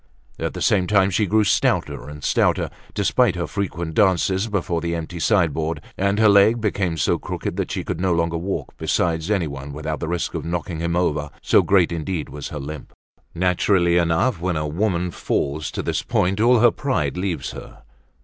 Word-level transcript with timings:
At 0.39 0.55
the 0.55 0.63
same 0.63 0.87
time 0.87 1.11
she 1.11 1.27
grew 1.27 1.43
stouter 1.43 2.09
and 2.09 2.23
stouter, 2.23 2.71
despite 2.95 3.35
her 3.35 3.45
frequent 3.45 3.93
dances 3.93 4.47
before 4.47 4.81
the 4.81 4.95
empty 4.95 5.19
sideboard, 5.19 5.79
and 5.95 6.17
her 6.17 6.27
leg 6.27 6.59
became 6.59 6.97
so 6.97 7.19
crooked 7.19 7.55
that 7.57 7.69
she 7.69 7.83
could 7.83 8.01
no 8.01 8.11
longer 8.11 8.35
walk 8.39 8.75
beside 8.77 9.29
anyone 9.29 9.73
without 9.73 9.99
the 9.99 10.07
risk 10.07 10.33
of 10.33 10.43
knocking 10.43 10.79
him 10.79 10.95
over, 10.95 11.29
so 11.43 11.61
great 11.61 11.91
indeed 11.91 12.29
was 12.29 12.47
her 12.47 12.59
limp. 12.59 12.93
Naturally 13.35 13.97
enough 13.97 14.41
when 14.41 14.57
a 14.57 14.67
woman 14.67 15.11
falls 15.11 15.69
to 15.69 15.83
this 15.83 16.01
point 16.01 16.41
all 16.41 16.61
her 16.61 16.71
pride 16.71 17.15
leaves 17.15 17.51
her. 17.51 17.83